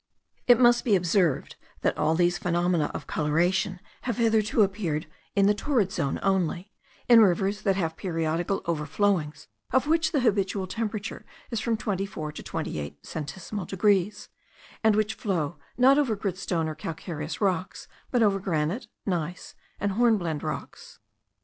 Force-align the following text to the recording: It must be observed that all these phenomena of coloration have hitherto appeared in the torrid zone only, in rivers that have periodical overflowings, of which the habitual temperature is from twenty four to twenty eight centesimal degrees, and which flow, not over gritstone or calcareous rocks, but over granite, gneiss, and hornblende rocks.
It 0.47 0.59
must 0.59 0.83
be 0.83 0.95
observed 0.95 1.57
that 1.81 1.95
all 1.95 2.15
these 2.15 2.39
phenomena 2.39 2.89
of 2.91 3.05
coloration 3.05 3.79
have 4.01 4.17
hitherto 4.17 4.63
appeared 4.63 5.05
in 5.35 5.45
the 5.45 5.53
torrid 5.53 5.91
zone 5.91 6.19
only, 6.23 6.73
in 7.07 7.21
rivers 7.21 7.61
that 7.61 7.75
have 7.75 7.95
periodical 7.97 8.63
overflowings, 8.65 9.47
of 9.71 9.85
which 9.85 10.11
the 10.11 10.21
habitual 10.21 10.65
temperature 10.65 11.23
is 11.51 11.59
from 11.59 11.77
twenty 11.77 12.07
four 12.07 12.31
to 12.31 12.41
twenty 12.41 12.79
eight 12.79 12.99
centesimal 13.03 13.67
degrees, 13.67 14.27
and 14.83 14.95
which 14.95 15.13
flow, 15.13 15.57
not 15.77 15.99
over 15.99 16.15
gritstone 16.17 16.65
or 16.67 16.73
calcareous 16.73 17.39
rocks, 17.39 17.87
but 18.09 18.23
over 18.23 18.39
granite, 18.39 18.87
gneiss, 19.05 19.53
and 19.79 19.91
hornblende 19.91 20.41
rocks. 20.41 20.97